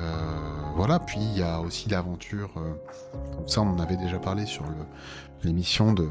Euh, 0.00 0.62
voilà. 0.76 0.98
Puis 0.98 1.18
il 1.20 1.38
y 1.38 1.42
a 1.42 1.60
aussi 1.60 1.88
l'aventure. 1.88 2.50
Euh, 2.56 2.74
ça, 3.46 3.62
on 3.62 3.70
en 3.70 3.78
avait 3.78 3.96
déjà 3.96 4.18
parlé 4.18 4.46
sur 4.46 4.64
l'émission 5.42 5.92
de 5.92 6.08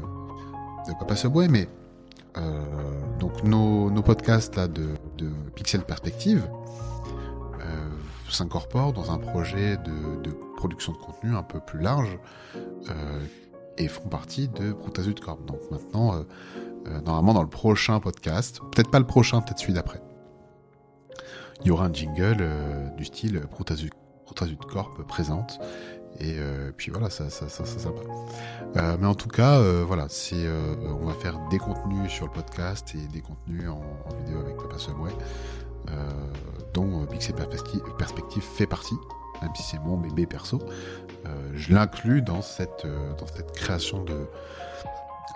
de 0.88 0.94
Papa 0.94 1.16
Subway, 1.16 1.48
mais 1.48 1.68
euh, 2.36 2.62
donc 3.18 3.44
nos, 3.44 3.90
podcasts 4.02 4.56
là 4.56 4.68
de, 4.68 4.88
Pixel 5.54 5.82
Perspective 5.82 6.48
euh, 8.28 8.32
s'incorporent 8.32 8.92
dans 8.92 9.10
un 9.10 9.18
projet 9.18 9.76
de, 9.76 10.30
production 10.56 10.92
de 10.92 10.98
contenu 10.98 11.36
un 11.36 11.42
peu 11.42 11.60
plus 11.60 11.80
large 11.80 12.18
euh, 12.56 13.24
et 13.76 13.88
font 13.88 14.08
partie 14.08 14.48
de 14.48 14.72
Proutazut 14.72 15.14
Corp. 15.14 15.44
Donc 15.44 15.60
maintenant, 15.70 16.24
normalement 17.04 17.34
dans 17.34 17.42
le 17.42 17.48
prochain 17.48 18.00
podcast, 18.00 18.60
peut-être 18.72 18.90
pas 18.90 18.98
le 18.98 19.06
prochain, 19.06 19.40
peut-être 19.40 19.60
celui 19.60 19.74
d'après, 19.74 20.02
il 21.60 21.68
y 21.68 21.70
aura 21.70 21.86
un 21.86 21.92
jingle 21.92 22.48
du 22.96 23.04
style 23.04 23.40
Proutazut, 23.50 23.90
Corp 24.68 25.06
présente 25.06 25.60
et 26.20 26.36
euh, 26.38 26.72
puis 26.76 26.90
voilà, 26.90 27.10
ça, 27.10 27.30
ça, 27.30 27.48
ça, 27.48 27.64
ça, 27.64 27.90
euh, 28.76 28.96
mais 28.98 29.06
en 29.06 29.14
tout 29.14 29.28
cas, 29.28 29.58
euh, 29.58 29.84
voilà, 29.86 30.08
on 31.00 31.06
va 31.06 31.14
faire 31.14 31.38
des 31.48 31.58
contenus 31.58 32.10
sur 32.10 32.26
le 32.26 32.32
podcast 32.32 32.92
et 32.94 33.06
des 33.12 33.20
contenus 33.20 33.68
en, 33.68 33.82
vidéo 34.24 34.40
avec 34.40 34.56
Papa 34.56 34.78
Subway, 34.78 35.12
dont 36.74 37.06
Pixel 37.06 37.34
Perspective, 37.34 37.80
Perspective 37.96 38.42
fait 38.42 38.66
partie, 38.66 38.96
même 39.42 39.50
si 39.54 39.62
c'est 39.62 39.78
mon 39.80 39.96
bébé 39.96 40.26
perso. 40.26 40.60
je 41.54 41.72
l'inclus 41.72 42.22
dans 42.22 42.42
cette, 42.42 42.86
création 43.54 44.04
de, 44.04 44.26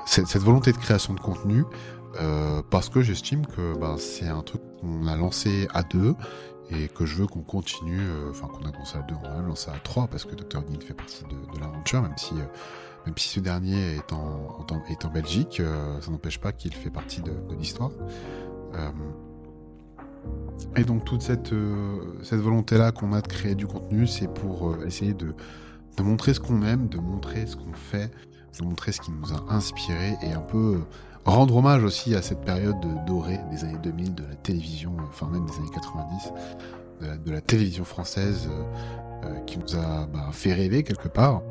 cette, 0.06 0.36
volonté 0.38 0.72
de 0.72 0.78
création 0.78 1.14
de 1.14 1.20
contenu. 1.20 1.64
parce 2.70 2.88
que 2.88 3.02
j'estime 3.02 3.46
que 3.46 3.76
bah, 3.78 3.96
c'est 3.98 4.28
un 4.28 4.42
truc 4.42 4.60
qu'on 4.80 5.06
a 5.06 5.16
lancé 5.16 5.68
à 5.72 5.82
deux 5.82 6.14
et 6.70 6.88
que 6.88 7.06
je 7.06 7.16
veux 7.16 7.26
qu'on 7.26 7.42
continue, 7.42 8.00
euh, 8.00 8.30
enfin 8.30 8.48
qu'on 8.48 8.66
a 8.66 8.70
commencé 8.70 8.96
à 8.96 9.02
deux, 9.02 9.14
on 9.22 9.38
a 9.38 9.42
lancé 9.42 9.70
à 9.70 9.78
trois 9.82 10.06
parce 10.06 10.24
que 10.24 10.34
Dr. 10.34 10.62
Guild 10.62 10.82
fait 10.82 10.94
partie 10.94 11.24
de, 11.24 11.60
l'aventure, 11.60 12.02
même 12.02 12.16
si, 12.16 12.34
euh, 12.34 12.44
même 13.06 13.16
si 13.16 13.28
ce 13.28 13.40
dernier 13.40 13.96
est 13.96 14.12
en, 14.12 14.64
Belgique, 15.12 15.60
euh, 15.60 16.00
ça 16.00 16.10
n'empêche 16.10 16.38
pas 16.38 16.52
qu'il 16.52 16.74
fait 16.74 16.90
partie 16.90 17.20
de, 17.20 17.32
l'histoire. 17.58 17.90
Et 20.76 20.84
donc 20.84 21.04
toute 21.04 21.22
cette, 21.22 21.52
cette 22.22 22.40
volonté-là 22.40 22.92
qu'on 22.92 23.12
a 23.12 23.20
de 23.20 23.26
créer 23.26 23.54
du 23.54 23.66
contenu, 23.66 24.06
c'est 24.06 24.28
pour 24.28 24.76
essayer 24.86 25.14
de, 25.14 25.34
montrer 26.02 26.34
ce 26.34 26.40
qu'on 26.40 26.62
aime, 26.62 26.88
de 26.88 26.98
montrer 26.98 27.46
ce 27.46 27.56
qu'on 27.56 27.72
fait, 27.74 28.10
de 28.58 28.64
montrer 28.64 28.92
ce 28.92 29.00
qui 29.00 29.10
nous 29.10 29.32
a 29.32 29.52
inspiré 29.52 30.16
et 30.22 30.32
un 30.32 30.40
peu 30.40 30.80
rendre 31.24 31.56
hommage 31.56 31.84
aussi 31.84 32.14
à 32.14 32.22
cette 32.22 32.40
période 32.40 32.76
dorée 33.06 33.40
des 33.50 33.64
années 33.64 33.78
2000 33.82 34.14
de 34.14 34.22
la 34.24 34.34
télévision, 34.34 34.96
enfin 35.08 35.28
même 35.28 35.46
des 35.46 35.56
années 35.56 35.70
90, 35.72 36.32
de 37.24 37.32
la, 37.32 37.40
télévision 37.40 37.84
française 37.84 38.48
euh, 38.50 39.26
euh, 39.26 39.38
qui 39.40 39.58
nous 39.58 39.76
a 39.76 40.06
bah, 40.06 40.28
fait 40.32 40.52
rêver 40.52 40.82
quelque 40.82 41.08
part, 41.08 41.42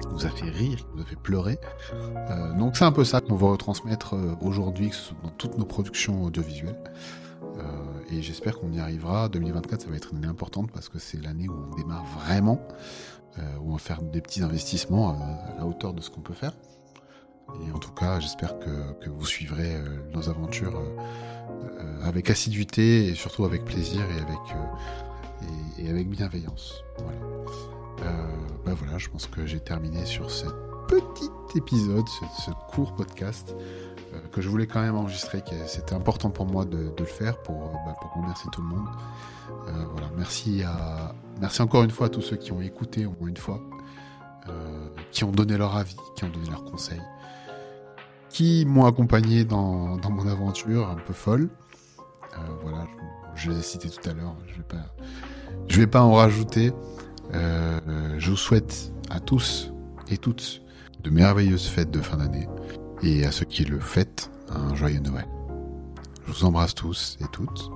qui 0.00 0.08
nous 0.08 0.24
a 0.24 0.30
fait 0.30 0.48
rire, 0.48 0.78
qui 0.78 0.86
nous 0.94 1.02
a 1.02 1.06
fait 1.06 1.18
pleurer. 1.20 1.58
Euh, 1.92 2.52
donc 2.54 2.76
c'est 2.76 2.84
un 2.84 2.92
peu 2.92 3.04
ça 3.04 3.20
qu'on 3.20 3.34
va 3.34 3.48
retransmettre 3.48 4.14
aujourd'hui 4.40 4.92
dans 5.22 5.30
toutes 5.30 5.58
nos 5.58 5.64
productions 5.64 6.22
audiovisuelles. 6.22 6.78
Et 8.10 8.22
j'espère 8.22 8.58
qu'on 8.58 8.72
y 8.72 8.80
arrivera. 8.80 9.28
2024, 9.28 9.82
ça 9.82 9.88
va 9.88 9.96
être 9.96 10.12
une 10.12 10.18
année 10.18 10.26
importante 10.26 10.70
parce 10.72 10.88
que 10.88 10.98
c'est 10.98 11.22
l'année 11.22 11.48
où 11.48 11.54
on 11.70 11.76
démarre 11.76 12.04
vraiment, 12.04 12.60
où 13.60 13.70
on 13.70 13.72
va 13.72 13.78
faire 13.78 14.02
des 14.02 14.20
petits 14.20 14.42
investissements 14.42 15.10
à 15.10 15.58
la 15.58 15.66
hauteur 15.66 15.94
de 15.94 16.00
ce 16.00 16.10
qu'on 16.10 16.20
peut 16.20 16.34
faire. 16.34 16.52
Et 17.66 17.72
en 17.72 17.78
tout 17.78 17.92
cas, 17.92 18.20
j'espère 18.20 18.58
que, 18.58 19.08
vous 19.08 19.26
suivrez 19.26 19.76
nos 20.12 20.28
aventures 20.28 20.80
avec 22.02 22.30
assiduité 22.30 23.06
et 23.06 23.14
surtout 23.14 23.44
avec 23.44 23.64
plaisir 23.64 24.00
et 24.00 24.20
avec, 24.20 24.38
et, 25.78 25.88
avec 25.88 26.08
bienveillance. 26.08 26.82
Voilà. 26.98 27.18
ben 28.64 28.74
voilà, 28.74 28.98
je 28.98 29.08
pense 29.08 29.26
que 29.26 29.46
j'ai 29.46 29.60
terminé 29.60 30.04
sur 30.04 30.30
ce 30.30 30.46
petit 30.90 31.30
épisode, 31.54 32.08
ce, 32.08 32.50
court 32.74 32.94
podcast 32.96 33.54
que 34.32 34.40
je 34.40 34.48
voulais 34.48 34.66
quand 34.66 34.80
même 34.80 34.96
enregistrer. 34.96 35.42
C'était 35.66 35.94
important 35.94 36.30
pour 36.30 36.46
moi 36.46 36.64
de, 36.64 36.92
le 36.98 37.04
faire 37.04 37.36
pour, 37.42 37.56
bah, 37.86 37.94
pour 38.00 38.12
remercier 38.14 38.50
tout 38.52 38.62
le 38.62 38.68
monde. 38.68 38.86
voilà, 39.92 40.08
merci, 40.16 40.62
à, 40.62 41.14
merci 41.40 41.62
encore 41.62 41.82
une 41.82 41.90
fois 41.90 42.06
à 42.06 42.08
tous 42.10 42.22
ceux 42.22 42.36
qui 42.36 42.52
ont 42.52 42.60
écouté 42.60 43.06
au 43.06 43.14
moins 43.18 43.28
une 43.28 43.36
fois. 43.36 43.60
Euh, 44.48 44.88
qui 45.10 45.24
ont 45.24 45.32
donné 45.32 45.56
leur 45.56 45.76
avis, 45.76 45.96
qui 46.14 46.24
ont 46.24 46.28
donné 46.28 46.48
leurs 46.48 46.64
conseils, 46.64 47.02
qui 48.28 48.64
m'ont 48.64 48.86
accompagné 48.86 49.44
dans, 49.44 49.98
mon 50.08 50.28
aventure 50.28 50.88
un 50.88 50.94
peu 50.94 51.12
folle. 51.12 51.50
Euh, 52.32 52.36
voilà, 52.62 52.86
je, 53.34 53.50
les 53.50 53.58
ai 53.58 53.62
cités 53.62 53.90
tout 53.90 54.08
à 54.08 54.12
l'heure, 54.12 54.34
je 54.46 54.54
vais 54.54 55.80
vais 55.80 55.86
pas 55.86 56.02
en 56.02 56.12
rajouter. 56.12 56.72
Euh, 57.34 57.80
je 58.18 58.30
vous 58.30 58.36
souhaite 58.36 58.92
à 59.10 59.20
tous 59.20 59.72
et 60.08 60.16
toutes 60.16 60.62
de 61.02 61.10
merveilleuses 61.10 61.66
fêtes 61.66 61.90
de 61.90 62.00
fin 62.00 62.16
d'année 62.16 62.46
et 63.02 63.24
à 63.24 63.32
ceux 63.32 63.46
qui 63.46 63.64
le 63.64 63.80
fêtent, 63.80 64.30
un 64.48 64.74
joyeux 64.74 65.00
Noël. 65.00 65.26
Je 66.26 66.32
vous 66.32 66.44
embrasse 66.44 66.74
tous 66.74 67.16
et 67.20 67.26
toutes 67.32 67.70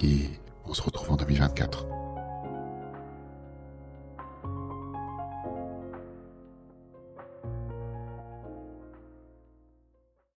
et 0.00 0.28
on 0.64 0.74
se 0.74 0.82
retrouve 0.82 1.12
en 1.12 1.16
2024. 1.16 1.95